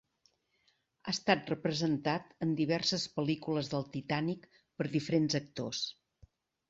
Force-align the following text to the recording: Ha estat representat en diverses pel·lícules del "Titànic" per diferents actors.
Ha 1.05 1.13
estat 1.15 1.51
representat 1.51 2.33
en 2.47 2.55
diverses 2.61 3.05
pel·lícules 3.19 3.69
del 3.75 3.85
"Titànic" 3.99 4.49
per 4.81 4.89
diferents 4.99 5.39
actors. 5.45 5.85